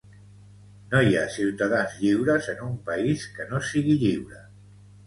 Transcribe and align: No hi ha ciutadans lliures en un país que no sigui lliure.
No 0.93 1.01
hi 1.09 1.13
ha 1.19 1.25
ciutadans 1.35 1.99
lliures 1.99 2.51
en 2.55 2.65
un 2.71 2.75
país 2.89 3.31
que 3.39 3.51
no 3.53 3.65
sigui 3.71 3.99
lliure. 4.07 4.45